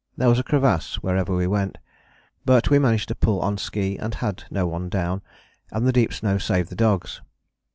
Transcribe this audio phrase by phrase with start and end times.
[0.17, 1.77] There was a crevasse wherever we went,
[2.43, 5.21] but we managed to pull on ski and had no one down,
[5.71, 7.21] and the deep snow saved the dogs."